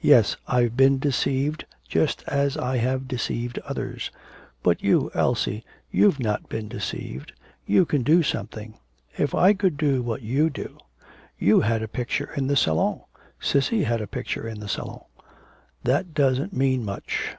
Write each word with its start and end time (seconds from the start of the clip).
Yes, 0.00 0.38
I've 0.48 0.74
been 0.74 0.98
deceived 0.98 1.66
just 1.86 2.24
as 2.26 2.56
I 2.56 2.78
have 2.78 3.06
deceived 3.06 3.58
others. 3.66 4.10
But 4.62 4.82
you, 4.82 5.10
Elsie, 5.12 5.66
you've 5.90 6.18
not 6.18 6.48
been 6.48 6.66
deceived, 6.66 7.34
you 7.66 7.84
can 7.84 8.02
do 8.02 8.22
something. 8.22 8.78
If 9.18 9.34
I 9.34 9.52
could 9.52 9.76
do 9.76 10.00
what 10.00 10.22
you 10.22 10.48
do. 10.48 10.78
You 11.38 11.60
had 11.60 11.82
a 11.82 11.88
picture 11.88 12.30
in 12.34 12.46
the 12.46 12.56
Salon. 12.56 13.02
Cissy 13.38 13.82
had 13.84 14.00
a 14.00 14.06
picture 14.06 14.48
in 14.48 14.60
the 14.60 14.68
Salon.' 14.68 15.04
'That 15.84 16.14
doesn't 16.14 16.54
mean 16.54 16.82
much. 16.82 17.36